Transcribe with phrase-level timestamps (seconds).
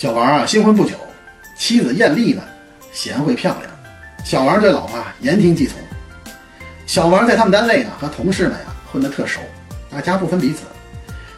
[0.00, 0.94] 小王啊，新婚不久，
[1.58, 2.42] 妻子艳丽呢，
[2.90, 3.70] 贤惠漂亮。
[4.24, 5.76] 小王对老婆言听计从。
[6.86, 9.42] 小王在他们单位呢和同事们呀混得特熟，
[9.90, 10.60] 大家不分彼此。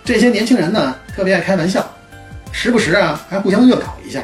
[0.05, 1.85] 这些年轻人呢特别爱开玩笑，
[2.53, 4.23] 时不时啊还互相恶搞一下。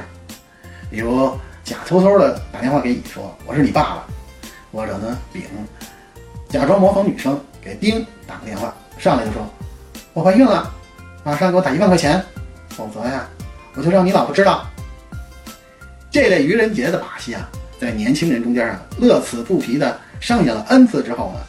[0.89, 4.07] 比如甲偷偷的打电话给乙说我是你爸爸，
[4.71, 5.43] 或者呢丙
[6.49, 9.45] 假装模仿女生给丁打个电话，上来就说
[10.13, 10.73] 我怀孕了，
[11.25, 12.25] 马上给我打一万块钱，
[12.69, 13.29] 否则呀
[13.79, 14.67] 我就让你老婆知道。
[16.11, 17.49] 这类愚人节的把戏啊，
[17.81, 21.41] 在年轻人中间啊乐此不疲的上演了 N 次之后呢，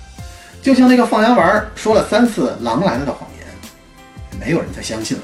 [0.61, 3.47] 就像那个放羊娃说了三次狼来了的谎言，
[4.39, 5.23] 没有人再相信了。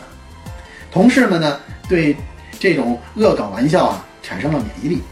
[0.91, 2.17] 同事们呢对
[2.59, 5.03] 这种恶搞玩笑啊产生了免疫力。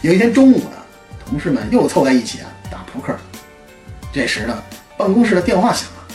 [0.00, 0.78] 有一天中午呢，
[1.26, 3.14] 同事们又凑在一起啊打扑克。
[4.14, 4.62] 这时呢，
[4.96, 6.14] 办公室的电话响了，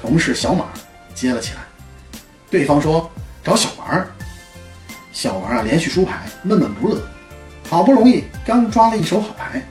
[0.00, 0.64] 同事小马
[1.14, 1.60] 接了起来，
[2.48, 3.10] 对方说
[3.42, 4.06] 找小王。
[5.14, 7.00] 小王啊连续输牌，闷闷不乐，
[7.70, 9.62] 好不容易刚抓了一手好牌，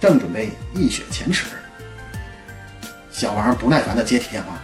[0.00, 1.44] 正准备一雪前耻。
[3.12, 4.58] 小王不耐烦地接起电话：“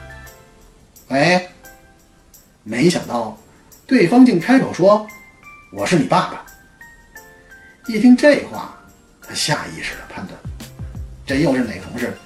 [1.08, 1.46] 喂。”
[2.64, 3.38] 没想到
[3.86, 5.06] 对方竟开口说
[5.70, 6.46] ：“我是你爸爸。”
[7.86, 8.74] 一听这话，
[9.20, 10.36] 他下意识地判断，
[11.26, 12.16] 这又是哪个同事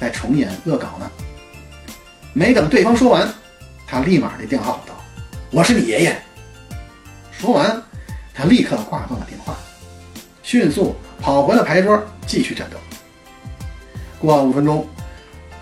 [0.00, 1.08] 在重演恶搞呢？
[2.32, 3.32] 没等对方说完，
[3.86, 4.94] 他立马对电话吼道
[5.52, 6.22] ：“我是你爷爷！”
[7.40, 7.82] 说完，
[8.34, 9.56] 他立刻挂断了电话，
[10.42, 12.76] 迅速跑回了牌桌，继续战斗。
[14.18, 14.86] 过了五分钟，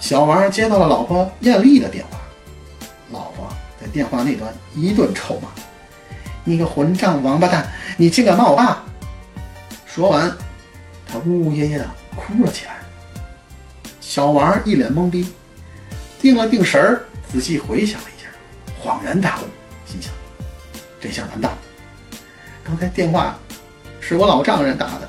[0.01, 2.19] 小王接到了老婆艳丽的电话，
[3.13, 3.49] 老婆
[3.81, 5.49] 在电话那端一顿臭骂
[6.43, 8.83] ：“你个混账王八蛋，你竟敢骂我爸！”
[9.87, 10.37] 说完，
[11.07, 12.79] 他呜呜咽咽的哭了起来。
[14.01, 15.33] 小王一脸懵逼，
[16.21, 18.29] 定了定神儿，仔细回想了一下，
[18.83, 19.45] 恍然大悟，
[19.87, 20.11] 心想：
[21.01, 21.59] 这下完蛋了。
[22.69, 23.35] 刚才电话
[23.99, 25.09] 是我老丈人打的。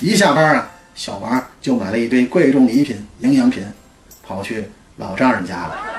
[0.00, 3.66] 一下班啊，小王就买了一堆贵重礼品、营养品，
[4.22, 5.97] 跑去老丈人家了。